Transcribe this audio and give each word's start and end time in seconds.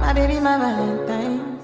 My 0.00 0.12
baby, 0.14 0.40
my 0.40 0.56
Valentine. 0.56 1.56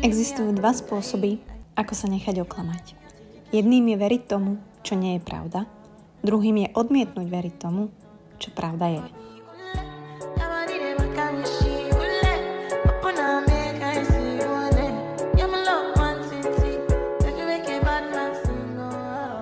Existujú 0.00 0.54
dva 0.54 0.70
spôsoby, 0.70 1.42
ako 1.74 1.92
sa 1.92 2.06
nechať 2.06 2.46
oklamať. 2.46 2.94
Jedným 3.50 3.90
je 3.90 3.96
veriť 3.98 4.22
tomu, 4.30 4.62
čo 4.86 4.94
nie 4.94 5.18
je 5.18 5.26
pravda. 5.26 5.66
Druhým 6.22 6.62
je 6.62 6.68
odmietnúť 6.72 7.26
veriť 7.26 7.54
tomu, 7.58 7.90
čo 8.38 8.54
pravda 8.54 8.86
je. 8.96 9.25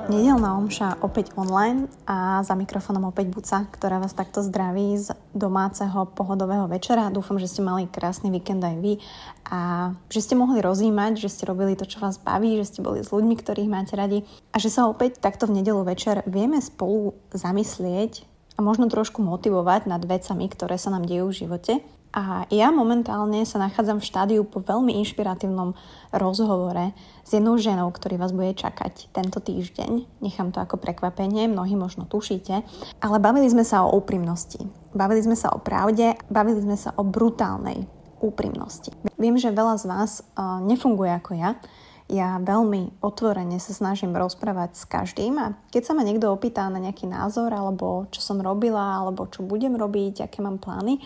Nedelná 0.05 0.61
omša 0.61 1.01
opäť 1.01 1.33
online 1.33 1.89
a 2.05 2.45
za 2.45 2.53
mikrofónom 2.53 3.09
opäť 3.09 3.33
Buca, 3.33 3.65
ktorá 3.73 3.97
vás 3.97 4.13
takto 4.13 4.45
zdraví 4.45 5.01
z 5.01 5.17
domáceho 5.33 6.05
pohodového 6.13 6.69
večera. 6.69 7.09
Dúfam, 7.09 7.41
že 7.41 7.49
ste 7.49 7.65
mali 7.65 7.89
krásny 7.89 8.29
víkend 8.29 8.61
aj 8.61 8.77
vy 8.85 9.01
a 9.49 9.91
že 10.13 10.21
ste 10.21 10.37
mohli 10.37 10.61
rozímať, 10.61 11.25
že 11.25 11.33
ste 11.33 11.49
robili 11.49 11.73
to, 11.73 11.89
čo 11.89 12.05
vás 12.05 12.21
baví, 12.21 12.61
že 12.61 12.69
ste 12.69 12.85
boli 12.85 13.01
s 13.01 13.17
ľuďmi, 13.17 13.33
ktorých 13.33 13.73
máte 13.73 13.97
radi 13.97 14.29
a 14.53 14.61
že 14.61 14.69
sa 14.69 14.93
opäť 14.93 15.25
takto 15.25 15.49
v 15.49 15.65
nedelu 15.65 15.81
večer 15.81 16.21
vieme 16.29 16.61
spolu 16.61 17.17
zamyslieť 17.33 18.29
a 18.55 18.63
možno 18.63 18.93
trošku 18.93 19.25
motivovať 19.25 19.89
nad 19.89 20.05
vecami, 20.05 20.53
ktoré 20.53 20.77
sa 20.77 20.93
nám 20.93 21.09
dejú 21.09 21.33
v 21.33 21.39
živote. 21.49 21.73
A 22.15 22.47
ja 22.47 22.71
momentálne 22.71 23.43
sa 23.43 23.59
nachádzam 23.59 23.99
v 23.99 24.07
štádiu 24.07 24.43
po 24.47 24.63
veľmi 24.63 24.95
inšpiratívnom 25.03 25.75
rozhovore 26.15 26.95
s 27.27 27.31
jednou 27.35 27.59
ženou, 27.59 27.91
ktorý 27.91 28.23
vás 28.23 28.31
bude 28.31 28.55
čakať 28.55 29.11
tento 29.11 29.43
týždeň. 29.43 30.23
Nechám 30.23 30.55
to 30.55 30.63
ako 30.63 30.79
prekvapenie, 30.79 31.51
mnohí 31.51 31.75
možno 31.75 32.07
tušíte. 32.07 32.63
Ale 33.03 33.19
bavili 33.19 33.51
sme 33.51 33.67
sa 33.67 33.83
o 33.83 33.99
úprimnosti. 33.99 34.63
Bavili 34.95 35.27
sme 35.27 35.35
sa 35.35 35.51
o 35.51 35.59
pravde, 35.59 36.15
bavili 36.31 36.63
sme 36.63 36.79
sa 36.79 36.95
o 36.95 37.03
brutálnej 37.03 37.83
úprimnosti. 38.23 38.95
Viem, 39.19 39.35
že 39.35 39.51
veľa 39.51 39.75
z 39.83 39.85
vás 39.91 40.23
uh, 40.23 40.63
nefunguje 40.63 41.11
ako 41.19 41.35
ja. 41.35 41.59
Ja 42.07 42.39
veľmi 42.39 43.03
otvorene 43.03 43.59
sa 43.59 43.75
snažím 43.75 44.15
rozprávať 44.15 44.71
s 44.79 44.85
každým 44.87 45.35
a 45.41 45.59
keď 45.73 45.83
sa 45.83 45.93
ma 45.99 46.07
niekto 46.07 46.31
opýta 46.31 46.69
na 46.71 46.79
nejaký 46.79 47.11
názor 47.11 47.51
alebo 47.51 48.07
čo 48.15 48.21
som 48.23 48.39
robila 48.39 49.03
alebo 49.03 49.27
čo 49.27 49.41
budem 49.41 49.73
robiť, 49.73 50.29
aké 50.29 50.45
mám 50.45 50.61
plány, 50.61 51.01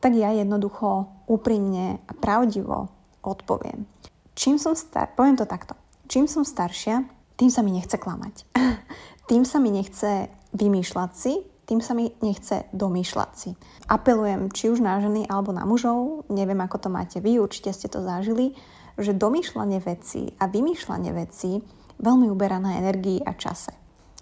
tak 0.00 0.16
ja 0.16 0.32
jednoducho 0.32 1.08
úprimne 1.28 2.00
a 2.08 2.12
pravdivo 2.16 2.88
odpoviem. 3.20 3.84
Čím 4.32 4.56
som 4.56 4.72
star... 4.72 5.12
Poviem 5.12 5.36
to 5.36 5.44
takto. 5.44 5.76
Čím 6.08 6.24
som 6.26 6.42
staršia, 6.42 7.04
tým 7.36 7.52
sa 7.52 7.60
mi 7.60 7.76
nechce 7.76 8.00
klamať. 8.00 8.48
tým 9.30 9.44
sa 9.44 9.60
mi 9.60 9.68
nechce 9.70 10.32
vymýšľať 10.56 11.10
si, 11.12 11.32
tým 11.70 11.78
sa 11.78 11.94
mi 11.94 12.10
nechce 12.18 12.66
domýšľať 12.74 13.30
si. 13.36 13.50
Apelujem 13.86 14.50
či 14.50 14.74
už 14.74 14.82
na 14.82 14.98
ženy 14.98 15.30
alebo 15.30 15.54
na 15.54 15.62
mužov, 15.62 16.26
neviem 16.26 16.58
ako 16.58 16.82
to 16.82 16.88
máte 16.90 17.22
vy, 17.22 17.38
určite 17.38 17.70
ste 17.70 17.86
to 17.86 18.02
zažili, 18.02 18.58
že 18.98 19.14
domýšľanie 19.14 19.78
vecí 19.78 20.34
a 20.42 20.50
vymýšľanie 20.50 21.14
vecí 21.14 21.62
veľmi 22.02 22.26
uberá 22.26 22.58
na 22.58 22.80
energii 22.80 23.22
a 23.22 23.36
čase. 23.38 23.70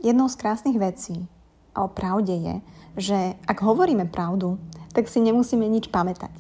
Jednou 0.05 0.29
z 0.29 0.37
krásnych 0.37 0.77
vecí 0.77 1.25
o 1.73 1.89
pravde 1.89 2.37
je, 2.37 2.55
že 3.01 3.19
ak 3.49 3.65
hovoríme 3.65 4.11
pravdu, 4.13 4.61
tak 4.93 5.09
si 5.09 5.21
nemusíme 5.21 5.65
nič 5.69 5.89
pamätať. 5.93 6.33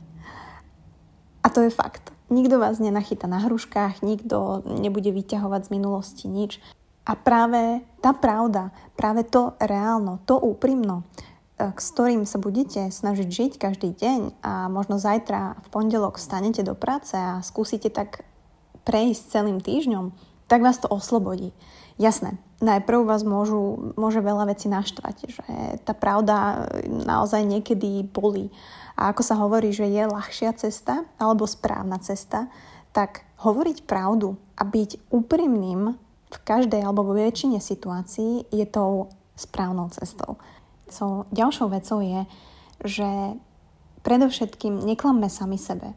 A 1.43 1.47
to 1.49 1.65
je 1.65 1.73
fakt. 1.73 2.13
Nikto 2.29 2.61
vás 2.61 2.77
nenachytá 2.77 3.25
na 3.25 3.41
hruškách, 3.41 4.05
nikto 4.05 4.61
nebude 4.69 5.09
vyťahovať 5.09 5.69
z 5.69 5.73
minulosti 5.73 6.27
nič. 6.29 6.61
A 7.09 7.17
práve 7.17 7.81
tá 8.05 8.13
pravda, 8.13 8.69
práve 8.93 9.25
to 9.25 9.57
reálno, 9.57 10.21
to 10.29 10.37
úprimno, 10.37 11.09
e, 11.57 11.73
s 11.73 11.89
ktorým 11.97 12.29
sa 12.29 12.37
budete 12.37 12.93
snažiť 12.93 13.29
žiť 13.33 13.53
každý 13.57 13.97
deň 13.97 14.45
a 14.45 14.69
možno 14.69 15.01
zajtra 15.01 15.57
v 15.64 15.69
pondelok 15.73 16.20
stanete 16.20 16.61
do 16.61 16.77
práce 16.77 17.17
a 17.17 17.41
skúsite 17.41 17.89
tak 17.89 18.29
prejsť 18.85 19.41
celým 19.41 19.64
týždňom, 19.64 20.13
tak 20.53 20.61
vás 20.61 20.77
to 20.85 20.89
oslobodí. 20.92 21.57
Jasné, 21.98 22.39
najprv 22.63 23.11
vás 23.11 23.27
môžu, 23.27 23.91
môže 23.98 24.23
veľa 24.23 24.55
vecí 24.55 24.70
naštvať, 24.70 25.17
že 25.27 25.45
tá 25.83 25.98
pravda 25.98 26.70
naozaj 26.86 27.42
niekedy 27.42 28.07
bolí. 28.07 28.55
A 28.95 29.11
ako 29.11 29.23
sa 29.27 29.35
hovorí, 29.39 29.75
že 29.75 29.91
je 29.91 30.07
ľahšia 30.07 30.55
cesta 30.55 31.03
alebo 31.19 31.51
správna 31.51 31.98
cesta, 31.98 32.47
tak 32.95 33.27
hovoriť 33.42 33.83
pravdu 33.83 34.39
a 34.55 34.63
byť 34.63 35.11
úprimným 35.11 35.98
v 36.29 36.39
každej 36.47 36.83
alebo 36.87 37.03
vo 37.03 37.19
väčšine 37.19 37.58
situácií 37.58 38.47
je 38.51 38.67
tou 38.67 39.11
správnou 39.35 39.91
cestou. 39.91 40.39
So, 40.91 41.27
ďalšou 41.35 41.70
vecou 41.70 41.98
je, 42.03 42.27
že 42.87 43.08
predovšetkým 44.03 44.87
neklamme 44.87 45.27
sami 45.27 45.58
sebe. 45.58 45.95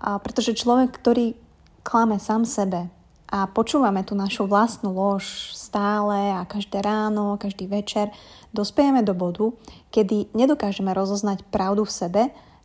A 0.00 0.16
pretože 0.20 0.56
človek, 0.56 0.96
ktorý 0.96 1.36
klame 1.84 2.16
sám 2.16 2.48
sebe, 2.48 2.88
a 3.30 3.46
počúvame 3.46 4.02
tú 4.02 4.18
našu 4.18 4.50
vlastnú 4.50 4.90
lož 4.90 5.54
stále 5.54 6.34
a 6.34 6.42
každé 6.42 6.82
ráno, 6.82 7.38
každý 7.38 7.70
večer, 7.70 8.10
dospejeme 8.50 9.06
do 9.06 9.14
bodu, 9.14 9.54
kedy 9.94 10.34
nedokážeme 10.34 10.90
rozoznať 10.90 11.46
pravdu 11.54 11.86
v 11.86 11.94
sebe 11.94 12.22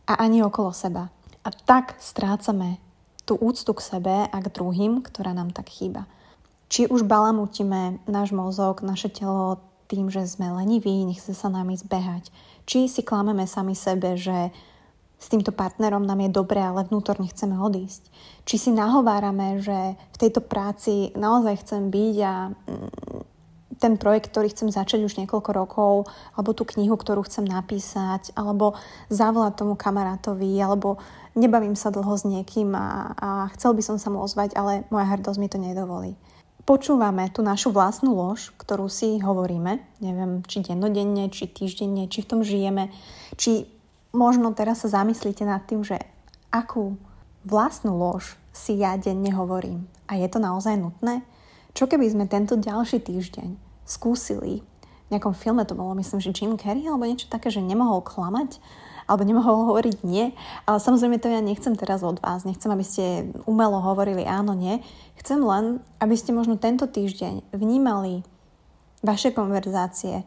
a 0.10 0.14
ani 0.18 0.42
okolo 0.42 0.74
seba. 0.74 1.14
A 1.46 1.54
tak 1.54 1.94
strácame 2.02 2.82
tú 3.30 3.38
úctu 3.38 3.78
k 3.78 3.86
sebe 3.86 4.16
a 4.26 4.38
k 4.42 4.48
druhým, 4.50 5.06
ktorá 5.06 5.38
nám 5.38 5.54
tak 5.54 5.70
chýba. 5.70 6.10
Či 6.66 6.90
už 6.90 7.06
balamutíme 7.06 8.02
náš 8.10 8.34
mozog, 8.34 8.82
naše 8.82 9.14
telo 9.14 9.62
tým, 9.86 10.10
že 10.10 10.26
sme 10.26 10.50
leniví, 10.50 11.06
nechce 11.06 11.38
sa 11.38 11.46
nami 11.46 11.78
zbehať. 11.78 12.34
Či 12.66 12.90
si 12.90 13.06
klameme 13.06 13.46
sami 13.46 13.78
sebe, 13.78 14.18
že 14.18 14.50
s 15.26 15.34
týmto 15.34 15.50
partnerom 15.50 16.06
nám 16.06 16.22
je 16.22 16.30
dobré, 16.30 16.62
ale 16.62 16.86
vnútorne 16.86 17.26
chceme 17.26 17.58
odísť. 17.58 18.14
Či 18.46 18.56
si 18.62 18.70
nahovárame, 18.70 19.58
že 19.58 19.98
v 19.98 20.18
tejto 20.22 20.46
práci 20.46 21.10
naozaj 21.18 21.66
chcem 21.66 21.90
byť 21.90 22.16
a 22.22 22.54
mm, 22.54 22.90
ten 23.82 23.98
projekt, 23.98 24.30
ktorý 24.30 24.54
chcem 24.54 24.70
začať 24.70 25.02
už 25.02 25.18
niekoľko 25.18 25.52
rokov, 25.52 25.94
alebo 26.38 26.54
tú 26.54 26.62
knihu, 26.78 26.94
ktorú 26.94 27.26
chcem 27.26 27.42
napísať, 27.42 28.38
alebo 28.38 28.78
zavolať 29.10 29.66
tomu 29.66 29.74
kamarátovi, 29.74 30.62
alebo 30.62 31.02
nebavím 31.34 31.74
sa 31.74 31.90
dlho 31.90 32.14
s 32.14 32.24
niekým 32.24 32.78
a, 32.78 33.18
a 33.18 33.30
chcel 33.58 33.74
by 33.74 33.82
som 33.82 33.98
sa 33.98 34.14
mu 34.14 34.22
ozvať, 34.22 34.54
ale 34.54 34.86
moja 34.94 35.10
hrdosť 35.10 35.40
mi 35.42 35.50
to 35.50 35.58
nedovolí. 35.58 36.14
Počúvame 36.66 37.30
tú 37.30 37.46
našu 37.46 37.70
vlastnú 37.70 38.14
lož, 38.14 38.50
ktorú 38.62 38.90
si 38.90 39.22
hovoríme, 39.22 39.82
neviem, 40.02 40.42
či 40.46 40.66
dennodenne, 40.66 41.30
či 41.30 41.46
týždenne, 41.46 42.10
či 42.10 42.26
v 42.26 42.30
tom 42.30 42.42
žijeme, 42.42 42.90
či 43.38 43.70
možno 44.16 44.56
teraz 44.56 44.82
sa 44.82 45.04
zamyslíte 45.04 45.44
nad 45.44 45.68
tým, 45.68 45.84
že 45.84 46.00
akú 46.50 46.96
vlastnú 47.44 47.94
lož 47.94 48.40
si 48.56 48.80
ja 48.80 48.96
denne 48.96 49.30
hovorím. 49.36 49.86
A 50.08 50.16
je 50.16 50.28
to 50.32 50.40
naozaj 50.40 50.80
nutné? 50.80 51.22
Čo 51.76 51.92
keby 51.92 52.08
sme 52.08 52.26
tento 52.26 52.56
ďalší 52.56 53.04
týždeň 53.04 53.60
skúsili, 53.84 54.64
v 55.06 55.10
nejakom 55.14 55.38
filme 55.38 55.62
to 55.68 55.78
bolo, 55.78 55.94
myslím, 56.00 56.24
že 56.24 56.34
Jim 56.34 56.58
Carrey 56.58 56.88
alebo 56.88 57.06
niečo 57.06 57.30
také, 57.30 57.54
že 57.54 57.62
nemohol 57.62 58.02
klamať, 58.02 58.58
alebo 59.06 59.22
nemohol 59.22 59.70
hovoriť 59.70 60.02
nie. 60.02 60.34
Ale 60.66 60.82
samozrejme 60.82 61.22
to 61.22 61.30
ja 61.30 61.42
nechcem 61.42 61.78
teraz 61.78 62.02
od 62.02 62.18
vás. 62.26 62.42
Nechcem, 62.42 62.74
aby 62.74 62.82
ste 62.82 63.30
umelo 63.46 63.78
hovorili 63.78 64.26
áno, 64.26 64.58
nie. 64.58 64.82
Chcem 65.22 65.46
len, 65.46 65.86
aby 66.02 66.18
ste 66.18 66.34
možno 66.34 66.58
tento 66.58 66.90
týždeň 66.90 67.54
vnímali 67.54 68.26
vaše 69.06 69.30
konverzácie, 69.30 70.26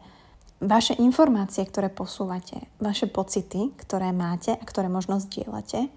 vaše 0.59 0.95
informácie, 0.99 1.63
ktoré 1.63 1.87
posúvate, 1.87 2.67
vaše 2.83 3.07
pocity, 3.07 3.71
ktoré 3.79 4.11
máte 4.11 4.55
a 4.55 4.63
ktoré 4.63 4.91
možno 4.91 5.19
zdieľate, 5.23 5.87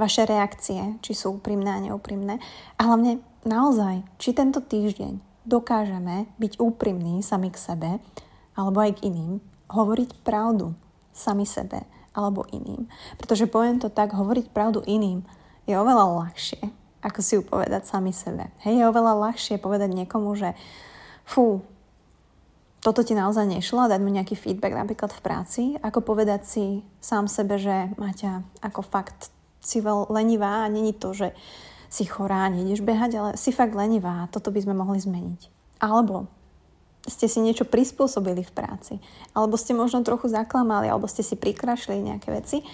vaše 0.00 0.24
reakcie, 0.24 0.96
či 1.04 1.12
sú 1.12 1.36
úprimné 1.36 1.68
a 1.76 1.82
neúprimné 1.84 2.40
a 2.80 2.80
hlavne 2.88 3.20
naozaj, 3.44 4.00
či 4.16 4.32
tento 4.32 4.64
týždeň 4.64 5.20
dokážeme 5.44 6.28
byť 6.40 6.56
úprimní 6.56 7.20
sami 7.20 7.52
k 7.52 7.60
sebe 7.60 7.90
alebo 8.56 8.80
aj 8.80 9.00
k 9.00 9.12
iným, 9.12 9.44
hovoriť 9.68 10.24
pravdu 10.24 10.72
sami 11.12 11.44
sebe 11.44 11.84
alebo 12.16 12.48
iným. 12.50 12.88
Pretože 13.20 13.46
poviem 13.46 13.78
to 13.78 13.92
tak, 13.92 14.16
hovoriť 14.16 14.50
pravdu 14.50 14.80
iným 14.88 15.22
je 15.68 15.76
oveľa 15.76 16.26
ľahšie, 16.26 16.60
ako 17.04 17.18
si 17.20 17.32
ju 17.38 17.42
povedať 17.44 17.86
sami 17.86 18.10
sebe. 18.10 18.48
Hej, 18.64 18.80
je 18.80 18.88
oveľa 18.88 19.30
ľahšie 19.30 19.62
povedať 19.62 19.92
niekomu, 19.92 20.32
že 20.34 20.56
fú, 21.28 21.62
toto 22.80 23.04
ti 23.04 23.12
naozaj 23.12 23.44
nešlo 23.44 23.92
dať 23.92 24.00
mu 24.00 24.08
nejaký 24.08 24.32
feedback 24.36 24.72
napríklad 24.72 25.12
v 25.12 25.20
práci, 25.24 25.62
ako 25.84 26.00
povedať 26.00 26.48
si 26.48 26.64
sám 27.04 27.28
sebe, 27.28 27.60
že 27.60 27.92
Maťa, 28.00 28.64
ako 28.64 28.80
fakt 28.80 29.28
si 29.60 29.84
lenivá 29.84 30.64
a 30.64 30.72
není 30.72 30.96
to, 30.96 31.12
že 31.12 31.36
si 31.92 32.08
chorá, 32.08 32.48
nejdeš 32.48 32.80
behať, 32.80 33.10
ale 33.20 33.30
si 33.36 33.52
fakt 33.52 33.76
lenivá 33.76 34.24
a 34.24 34.30
toto 34.32 34.48
by 34.48 34.64
sme 34.64 34.72
mohli 34.72 34.96
zmeniť. 34.96 35.40
Alebo 35.84 36.30
ste 37.04 37.28
si 37.28 37.44
niečo 37.44 37.68
prispôsobili 37.68 38.44
v 38.44 38.52
práci, 38.52 38.94
alebo 39.36 39.60
ste 39.60 39.76
možno 39.76 40.00
trochu 40.00 40.32
zaklamali, 40.32 40.88
alebo 40.88 41.08
ste 41.08 41.20
si 41.20 41.36
prikrašli 41.36 42.00
nejaké 42.00 42.32
veci 42.32 42.64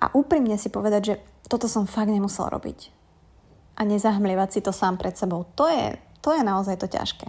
a 0.00 0.12
úprimne 0.12 0.60
si 0.60 0.68
povedať, 0.68 1.02
že 1.04 1.14
toto 1.48 1.64
som 1.64 1.88
fakt 1.88 2.12
nemusel 2.12 2.52
robiť. 2.52 2.92
A 3.76 3.84
nezahmlievať 3.84 4.48
si 4.52 4.60
to 4.64 4.72
sám 4.72 4.96
pred 5.00 5.16
sebou. 5.16 5.48
To 5.56 5.68
je, 5.68 5.96
to 6.24 6.32
je 6.32 6.42
naozaj 6.44 6.80
to 6.80 6.88
ťažké. 6.88 7.28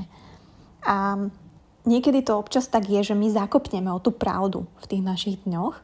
A 0.88 1.27
niekedy 1.88 2.22
to 2.22 2.36
občas 2.36 2.68
tak 2.68 2.92
je, 2.92 3.01
že 3.01 3.16
my 3.16 3.31
zakopneme 3.31 3.88
o 3.95 4.04
tú 4.04 4.12
pravdu 4.12 4.68
v 4.84 4.86
tých 4.86 5.04
našich 5.04 5.36
dňoch, 5.48 5.80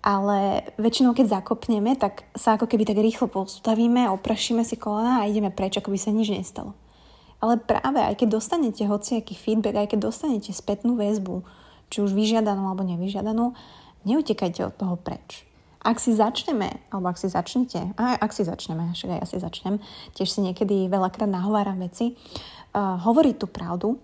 ale 0.00 0.64
väčšinou 0.80 1.12
keď 1.12 1.42
zakopneme, 1.42 1.92
tak 1.98 2.24
sa 2.32 2.56
ako 2.56 2.64
keby 2.64 2.88
tak 2.88 2.96
rýchlo 2.96 3.28
postavíme, 3.28 4.08
oprašíme 4.08 4.64
si 4.64 4.80
kolena 4.80 5.20
a 5.20 5.28
ideme 5.28 5.52
preč, 5.52 5.76
ako 5.76 5.92
by 5.92 5.98
sa 6.00 6.14
nič 6.14 6.32
nestalo. 6.32 6.72
Ale 7.40 7.60
práve 7.60 8.00
aj 8.00 8.16
keď 8.20 8.40
dostanete 8.40 8.84
hociaký 8.88 9.36
feedback, 9.36 9.76
aj 9.76 9.88
keď 9.92 10.08
dostanete 10.08 10.52
spätnú 10.56 10.96
väzbu, 10.96 11.44
či 11.92 12.00
už 12.00 12.16
vyžiadanú 12.16 12.70
alebo 12.70 12.86
nevyžiadanú, 12.86 13.52
neutekajte 14.08 14.60
od 14.64 14.74
toho 14.76 14.96
preč. 14.96 15.44
Ak 15.80 15.96
si 15.96 16.12
začneme, 16.12 16.80
alebo 16.92 17.08
ak 17.08 17.16
si 17.16 17.32
začnete, 17.32 17.96
a 17.96 18.20
ak 18.20 18.36
si 18.36 18.44
začneme, 18.44 18.92
však 18.92 19.16
aj 19.16 19.18
ja 19.24 19.26
si 19.26 19.36
začnem, 19.40 19.76
tiež 20.12 20.28
si 20.28 20.44
niekedy 20.44 20.92
veľakrát 20.92 21.28
nahováram 21.28 21.80
veci, 21.80 22.12
uh, 22.12 23.00
hovoriť 23.00 23.34
tú 23.40 23.46
pravdu, 23.48 23.96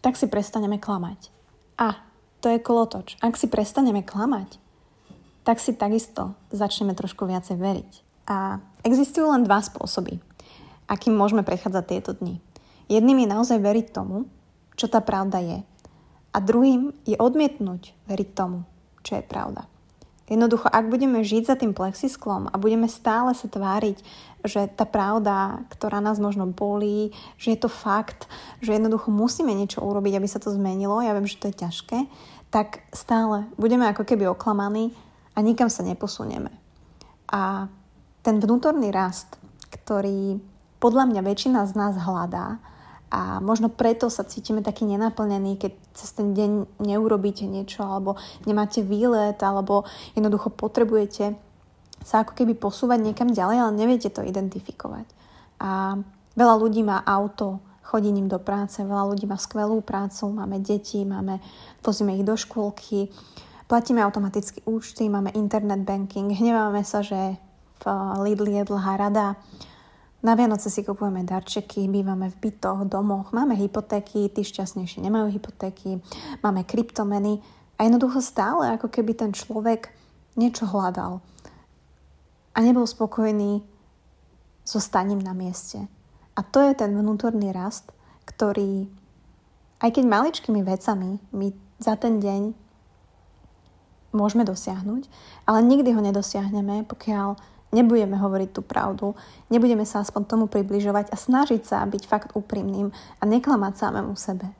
tak 0.00 0.16
si 0.16 0.26
prestaneme 0.26 0.80
klamať. 0.80 1.32
A 1.80 1.96
to 2.40 2.48
je 2.48 2.60
kolotoč. 2.60 3.20
Ak 3.20 3.36
si 3.36 3.48
prestaneme 3.48 4.00
klamať, 4.00 4.56
tak 5.44 5.60
si 5.60 5.76
takisto 5.76 6.36
začneme 6.52 6.96
trošku 6.96 7.24
viacej 7.24 7.56
veriť. 7.56 7.92
A 8.28 8.60
existujú 8.84 9.28
len 9.32 9.44
dva 9.44 9.60
spôsoby, 9.60 10.20
akým 10.88 11.16
môžeme 11.16 11.44
prechádzať 11.44 11.84
tieto 11.88 12.12
dni. 12.16 12.40
Jedným 12.90 13.24
je 13.24 13.32
naozaj 13.32 13.58
veriť 13.60 13.86
tomu, 13.92 14.28
čo 14.76 14.88
tá 14.88 15.04
pravda 15.04 15.40
je. 15.40 15.58
A 16.30 16.38
druhým 16.38 16.94
je 17.04 17.18
odmietnúť 17.18 17.92
veriť 18.06 18.28
tomu, 18.32 18.64
čo 19.02 19.18
je 19.18 19.24
pravda. 19.24 19.66
Jednoducho, 20.30 20.70
ak 20.70 20.86
budeme 20.86 21.26
žiť 21.26 21.42
za 21.50 21.56
tým 21.58 21.74
plexisklom 21.74 22.46
a 22.48 22.54
budeme 22.54 22.86
stále 22.86 23.34
sa 23.34 23.50
tváriť, 23.50 23.98
že 24.46 24.70
tá 24.70 24.86
pravda, 24.86 25.66
ktorá 25.74 25.98
nás 25.98 26.22
možno 26.22 26.46
bolí, 26.46 27.10
že 27.34 27.52
je 27.52 27.58
to 27.58 27.68
fakt, 27.68 28.30
že 28.62 28.78
jednoducho 28.78 29.10
musíme 29.10 29.50
niečo 29.50 29.82
urobiť, 29.82 30.16
aby 30.16 30.28
sa 30.30 30.38
to 30.38 30.54
zmenilo, 30.54 31.02
ja 31.02 31.12
viem, 31.18 31.26
že 31.26 31.36
to 31.42 31.50
je 31.50 31.60
ťažké, 31.66 31.98
tak 32.54 32.86
stále 32.94 33.50
budeme 33.58 33.90
ako 33.90 34.06
keby 34.06 34.30
oklamaní 34.30 34.94
a 35.34 35.42
nikam 35.42 35.66
sa 35.66 35.82
neposunieme. 35.82 36.54
A 37.30 37.66
ten 38.22 38.38
vnútorný 38.38 38.94
rast, 38.94 39.34
ktorý 39.66 40.38
podľa 40.78 41.10
mňa 41.10 41.20
väčšina 41.26 41.60
z 41.66 41.72
nás 41.74 41.94
hľadá, 41.98 42.62
a 43.10 43.42
možno 43.42 43.66
preto 43.66 44.06
sa 44.06 44.22
cítime 44.22 44.62
taký 44.62 44.86
nenaplnený, 44.86 45.58
keď 45.58 45.72
cez 45.98 46.14
ten 46.14 46.30
deň 46.30 46.78
neurobíte 46.78 47.42
niečo, 47.42 47.82
alebo 47.82 48.14
nemáte 48.46 48.86
výlet, 48.86 49.36
alebo 49.42 49.82
jednoducho 50.14 50.54
potrebujete 50.54 51.34
sa 52.00 52.24
ako 52.24 52.32
keby 52.32 52.56
posúvať 52.56 53.02
niekam 53.02 53.28
ďalej, 53.28 53.56
ale 53.60 53.72
neviete 53.76 54.08
to 54.08 54.24
identifikovať. 54.24 55.04
A 55.60 56.00
veľa 56.38 56.54
ľudí 56.56 56.80
má 56.80 57.04
auto, 57.04 57.60
chodí 57.84 58.08
ním 58.14 58.30
do 58.30 58.38
práce, 58.38 58.80
veľa 58.80 59.10
ľudí 59.12 59.26
má 59.26 59.36
skvelú 59.36 59.82
prácu, 59.84 60.30
máme 60.30 60.62
deti, 60.62 61.04
máme, 61.04 61.42
vozíme 61.84 62.16
ich 62.16 62.24
do 62.24 62.38
škôlky, 62.38 63.10
platíme 63.66 64.00
automaticky 64.00 64.62
účty, 64.64 65.10
máme 65.10 65.34
internet 65.36 65.82
banking, 65.84 66.32
hneváme 66.32 66.80
sa, 66.86 67.02
že 67.04 67.36
v 67.80 67.84
Lidl 68.22 68.48
je 68.48 68.62
dlhá 68.64 68.96
rada, 68.96 69.36
na 70.20 70.36
Vianoce 70.36 70.68
si 70.68 70.84
kupujeme 70.84 71.24
darčeky, 71.24 71.88
bývame 71.88 72.28
v 72.28 72.36
bytoch, 72.36 72.84
domoch, 72.84 73.32
máme 73.32 73.56
hypotéky, 73.56 74.28
tí 74.28 74.44
šťastnejšie 74.44 75.00
nemajú 75.00 75.32
hypotéky, 75.32 76.04
máme 76.44 76.64
kryptomeny 76.68 77.40
a 77.80 77.88
jednoducho 77.88 78.20
stále 78.20 78.76
ako 78.76 78.92
keby 78.92 79.16
ten 79.16 79.32
človek 79.32 79.88
niečo 80.36 80.68
hľadal 80.68 81.24
a 82.52 82.58
nebol 82.60 82.84
spokojný 82.84 83.64
so 84.60 84.76
staním 84.76 85.24
na 85.24 85.32
mieste. 85.32 85.88
A 86.36 86.44
to 86.44 86.60
je 86.60 86.76
ten 86.76 86.92
vnútorný 86.92 87.50
rast, 87.50 87.88
ktorý 88.28 88.86
aj 89.80 89.90
keď 89.96 90.04
maličkými 90.04 90.60
vecami 90.60 91.16
my 91.32 91.48
za 91.80 91.96
ten 91.96 92.20
deň 92.20 92.52
môžeme 94.12 94.44
dosiahnuť, 94.44 95.08
ale 95.48 95.58
nikdy 95.64 95.96
ho 95.96 96.02
nedosiahneme, 96.04 96.84
pokiaľ 96.84 97.40
nebudeme 97.70 98.18
hovoriť 98.18 98.50
tú 98.50 98.62
pravdu, 98.62 99.14
nebudeme 99.48 99.86
sa 99.86 100.02
aspoň 100.02 100.22
tomu 100.26 100.44
približovať 100.50 101.10
a 101.10 101.16
snažiť 101.16 101.62
sa 101.62 101.86
byť 101.86 102.02
fakt 102.06 102.30
úprimným 102.34 102.90
a 102.92 103.22
neklamať 103.26 103.72
samému 103.78 104.14
sebe. 104.18 104.50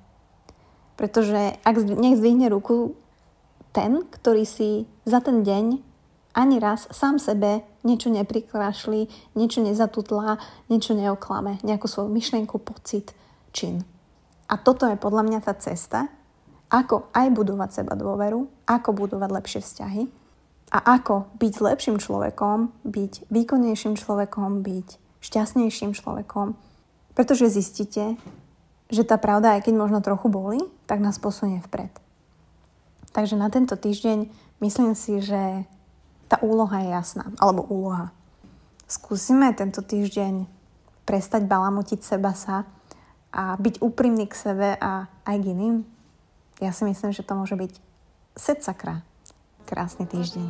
Pretože 0.95 1.59
ak 1.63 1.75
nech 1.97 2.19
zdvihne 2.19 2.51
ruku 2.51 2.95
ten, 3.75 4.03
ktorý 4.07 4.47
si 4.47 4.87
za 5.07 5.23
ten 5.23 5.43
deň 5.43 5.83
ani 6.31 6.57
raz 6.63 6.87
sám 6.95 7.19
sebe 7.19 7.67
niečo 7.83 8.13
neprikrášli, 8.13 9.11
niečo 9.35 9.65
nezatutlá, 9.67 10.39
niečo 10.71 10.95
neoklame, 10.95 11.59
nejakú 11.67 11.91
svoju 11.91 12.11
myšlienku, 12.13 12.63
pocit, 12.63 13.11
čin. 13.51 13.83
A 14.47 14.59
toto 14.59 14.87
je 14.87 14.99
podľa 14.99 15.27
mňa 15.27 15.41
tá 15.43 15.55
cesta, 15.59 16.11
ako 16.71 17.11
aj 17.11 17.35
budovať 17.35 17.83
seba 17.83 17.99
dôveru, 17.99 18.47
ako 18.67 18.91
budovať 18.95 19.31
lepšie 19.35 19.61
vzťahy 19.63 20.20
a 20.71 20.79
ako 20.99 21.27
byť 21.43 21.55
lepším 21.61 21.99
človekom, 21.99 22.71
byť 22.87 23.27
výkonnejším 23.27 23.99
človekom, 23.99 24.63
byť 24.63 24.89
šťastnejším 25.19 25.99
človekom. 25.99 26.55
Pretože 27.19 27.51
zistíte, 27.51 28.15
že 28.91 29.03
tá 29.03 29.19
pravda, 29.19 29.59
aj 29.59 29.67
keď 29.67 29.75
možno 29.75 29.99
trochu 29.99 30.31
boli, 30.31 30.63
tak 30.87 31.03
nás 31.03 31.19
posunie 31.19 31.59
vpred. 31.67 31.91
Takže 33.11 33.35
na 33.35 33.51
tento 33.51 33.75
týždeň 33.75 34.31
myslím 34.63 34.95
si, 34.95 35.19
že 35.19 35.67
tá 36.31 36.39
úloha 36.39 36.79
je 36.87 36.95
jasná. 36.95 37.27
Alebo 37.43 37.67
úloha. 37.67 38.15
Skúsime 38.87 39.51
tento 39.55 39.83
týždeň 39.83 40.47
prestať 41.03 41.51
balamutiť 41.51 42.01
seba 42.07 42.31
sa 42.39 42.63
a 43.35 43.59
byť 43.59 43.83
úprimný 43.83 44.31
k 44.31 44.35
sebe 44.39 44.69
a 44.79 45.11
aj 45.27 45.37
k 45.43 45.49
iným. 45.51 45.83
Ja 46.63 46.71
si 46.71 46.87
myslím, 46.87 47.11
že 47.11 47.27
to 47.27 47.35
môže 47.35 47.59
byť 47.59 47.73
set 48.39 48.63
krásny 49.71 50.11
týždeň. 50.11 50.47